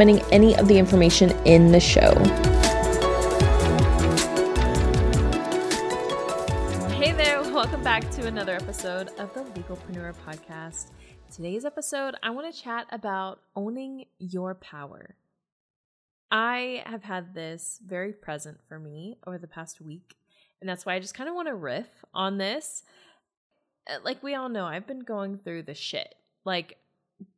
[0.00, 2.14] any of the information in the show.
[6.94, 10.90] Hey there, welcome back to another episode of the Legalpreneur Podcast.
[11.34, 15.16] Today's episode, I want to chat about owning your power.
[16.30, 20.16] I have had this very present for me over the past week
[20.64, 22.84] and that's why I just kind of want to riff on this.
[23.86, 26.14] Uh, like we all know, I've been going through the shit,
[26.46, 26.78] like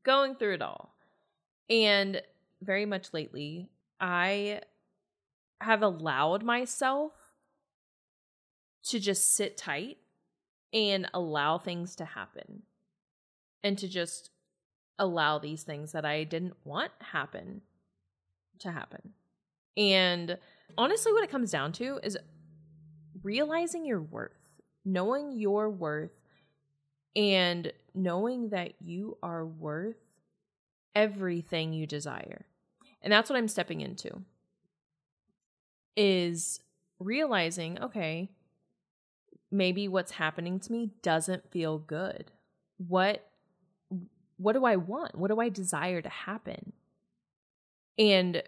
[0.04, 0.94] going through it all.
[1.68, 2.22] And
[2.62, 3.68] very much lately,
[4.00, 4.60] I
[5.60, 7.12] have allowed myself
[8.84, 9.98] to just sit tight
[10.72, 12.62] and allow things to happen
[13.62, 14.30] and to just
[14.98, 17.62] allow these things that I didn't want happen
[18.60, 19.12] to happen.
[19.76, 20.38] And
[20.78, 22.16] honestly, what it comes down to is
[23.22, 26.22] realizing your worth, knowing your worth,
[27.14, 29.96] and knowing that you are worth
[30.96, 32.46] everything you desire.
[33.02, 34.22] And that's what I'm stepping into.
[35.96, 36.60] Is
[36.98, 38.30] realizing, okay,
[39.52, 42.32] maybe what's happening to me doesn't feel good.
[42.78, 43.24] What
[44.38, 45.14] what do I want?
[45.14, 46.72] What do I desire to happen?
[47.98, 48.42] And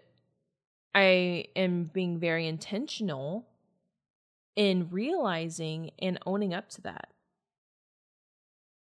[0.93, 3.47] I am being very intentional
[4.55, 7.09] in realizing and owning up to that.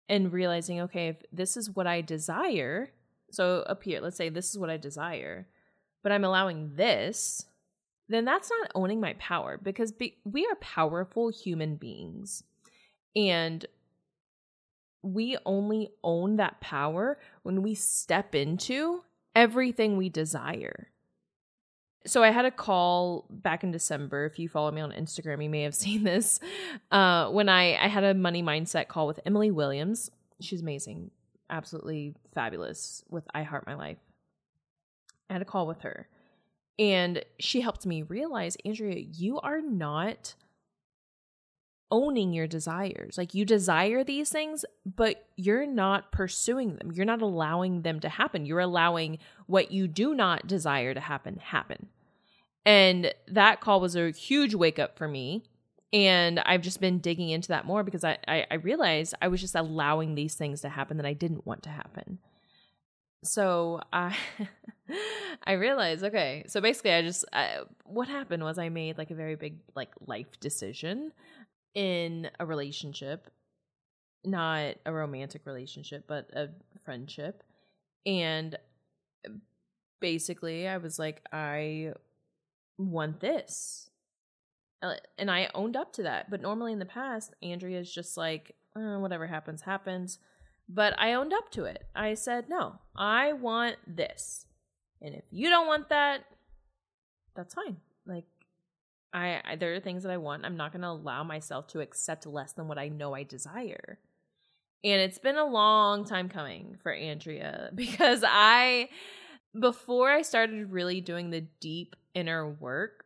[0.07, 2.89] And realizing, okay, if this is what I desire,
[3.31, 5.47] so up here, let's say this is what I desire,
[6.03, 7.45] but I'm allowing this,
[8.07, 12.43] then that's not owning my power because be- we are powerful human beings.
[13.15, 13.65] And
[15.01, 19.03] we only own that power when we step into
[19.35, 20.89] everything we desire.
[22.05, 24.25] So I had a call back in December.
[24.25, 26.39] If you follow me on Instagram, you may have seen this.
[26.91, 30.09] Uh, when I I had a money mindset call with Emily Williams.
[30.41, 31.11] She's amazing,
[31.49, 33.97] absolutely fabulous with I Heart My Life.
[35.29, 36.07] I had a call with her,
[36.77, 40.35] and she helped me realize, Andrea, you are not
[41.91, 43.17] owning your desires.
[43.17, 46.91] Like you desire these things, but you're not pursuing them.
[46.91, 48.45] You're not allowing them to happen.
[48.45, 49.17] You're allowing
[49.47, 51.87] what you do not desire to happen happen.
[52.65, 55.43] And that call was a huge wake up for me.
[55.91, 59.41] And I've just been digging into that more because I, I, I realized I was
[59.41, 62.19] just allowing these things to happen that I didn't want to happen.
[63.23, 64.15] So I
[65.43, 69.15] I realized okay, so basically I just I, what happened was I made like a
[69.15, 71.11] very big like life decision
[71.73, 73.29] in a relationship,
[74.23, 76.49] not a romantic relationship, but a
[76.85, 77.43] friendship.
[78.05, 78.55] And
[79.27, 79.31] uh,
[79.99, 81.93] basically, I was like, I
[82.77, 83.88] want this.
[84.81, 86.29] Uh, and I owned up to that.
[86.29, 90.19] But normally in the past, Andrea's just like, oh, whatever happens, happens.
[90.67, 91.85] But I owned up to it.
[91.95, 94.45] I said, no, I want this.
[95.01, 96.25] And if you don't want that,
[97.35, 97.77] that's fine.
[98.05, 98.25] Like,
[99.13, 100.45] I, I there are things that I want.
[100.45, 103.99] I'm not going to allow myself to accept less than what I know I desire.
[104.83, 108.89] And it's been a long time coming for Andrea because I
[109.59, 113.05] before I started really doing the deep inner work,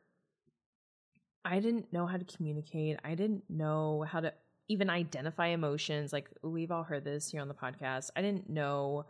[1.45, 2.99] I didn't know how to communicate.
[3.03, 4.33] I didn't know how to
[4.69, 6.13] even identify emotions.
[6.13, 8.11] Like we've all heard this here on the podcast.
[8.15, 9.05] I didn't know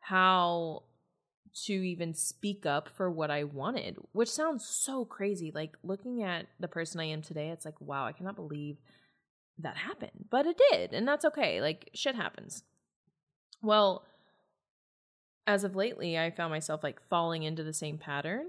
[0.00, 0.82] how
[1.66, 5.52] to even speak up for what I wanted, which sounds so crazy.
[5.54, 8.78] Like looking at the person I am today, it's like, wow, I cannot believe
[9.58, 10.26] that happened.
[10.30, 11.60] But it did, and that's okay.
[11.60, 12.64] Like shit happens.
[13.62, 14.04] Well,
[15.46, 18.46] as of lately, I found myself like falling into the same pattern.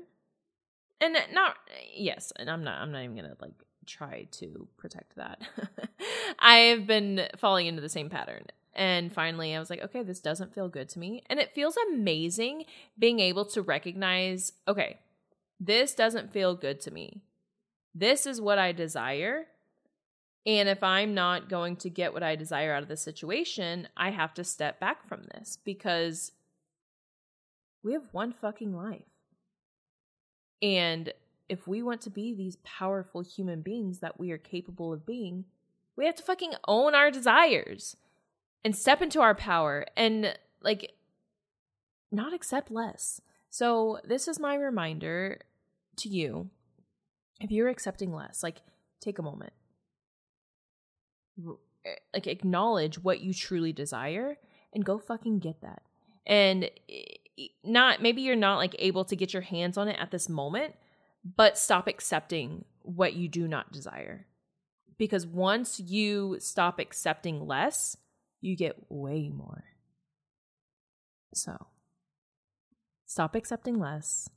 [1.01, 1.55] And not
[1.95, 3.53] yes, and I'm not I'm not even to like
[3.85, 5.41] try to protect that.
[6.39, 8.45] I have been falling into the same pattern.
[8.73, 11.23] And finally, I was like, okay, this doesn't feel good to me.
[11.29, 12.65] And it feels amazing
[12.97, 14.99] being able to recognize, okay,
[15.59, 17.21] this doesn't feel good to me.
[17.93, 19.47] This is what I desire.
[20.45, 24.11] And if I'm not going to get what I desire out of the situation, I
[24.11, 26.31] have to step back from this because
[27.83, 29.08] we have one fucking life.
[30.61, 31.13] And
[31.47, 35.45] if we want to be these powerful human beings that we are capable of being,
[35.95, 37.97] we have to fucking own our desires
[38.63, 40.93] and step into our power and like
[42.11, 43.21] not accept less.
[43.49, 45.41] So, this is my reminder
[45.97, 46.49] to you.
[47.39, 48.61] If you're accepting less, like
[48.99, 49.53] take a moment.
[52.13, 54.37] Like acknowledge what you truly desire
[54.73, 55.81] and go fucking get that.
[56.27, 56.69] And
[57.63, 60.75] not maybe you're not like able to get your hands on it at this moment,
[61.35, 64.25] but stop accepting what you do not desire.
[64.97, 67.95] Because once you stop accepting less,
[68.41, 69.63] you get way more.
[71.33, 71.67] So,
[73.05, 74.29] stop accepting less,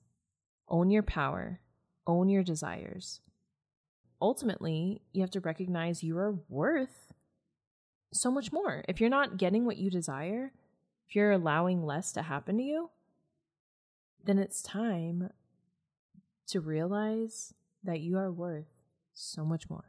[0.68, 1.60] own your power,
[2.06, 3.20] own your desires.
[4.20, 7.12] Ultimately, you have to recognize you are worth
[8.12, 8.84] so much more.
[8.86, 10.52] If you're not getting what you desire,
[11.12, 12.88] if you're allowing less to happen to you,
[14.24, 15.28] then it's time
[16.46, 17.52] to realize
[17.84, 18.70] that you are worth
[19.12, 19.84] so much more.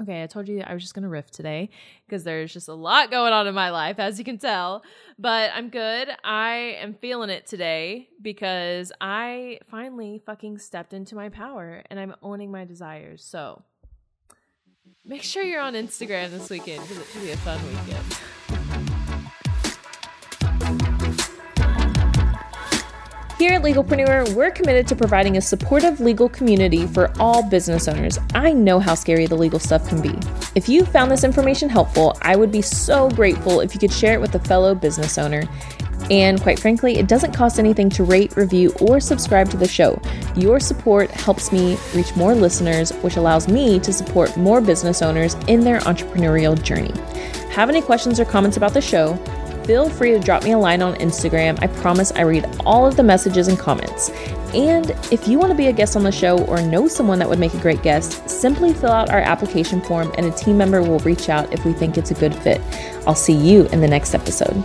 [0.00, 1.70] Okay, I told you I was just going to riff today
[2.06, 4.84] because there's just a lot going on in my life, as you can tell.
[5.18, 6.08] But I'm good.
[6.22, 12.14] I am feeling it today because I finally fucking stepped into my power and I'm
[12.22, 13.24] owning my desires.
[13.24, 13.64] So
[15.04, 18.20] make sure you're on Instagram this weekend because it should be a fun weekend.
[23.40, 28.18] Here at Legalpreneur, we're committed to providing a supportive legal community for all business owners.
[28.34, 30.14] I know how scary the legal stuff can be.
[30.54, 34.12] If you found this information helpful, I would be so grateful if you could share
[34.12, 35.44] it with a fellow business owner.
[36.10, 39.98] And quite frankly, it doesn't cost anything to rate, review, or subscribe to the show.
[40.36, 45.32] Your support helps me reach more listeners, which allows me to support more business owners
[45.48, 46.92] in their entrepreneurial journey.
[47.52, 49.18] Have any questions or comments about the show?
[49.64, 51.62] Feel free to drop me a line on Instagram.
[51.62, 54.10] I promise I read all of the messages and comments.
[54.54, 57.28] And if you want to be a guest on the show or know someone that
[57.28, 60.82] would make a great guest, simply fill out our application form and a team member
[60.82, 62.60] will reach out if we think it's a good fit.
[63.06, 64.64] I'll see you in the next episode.